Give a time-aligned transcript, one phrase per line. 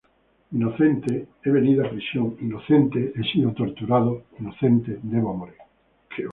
[0.57, 5.59] Inocente, he venido a prisión, inocente, he sido torturado, inocente debo morir.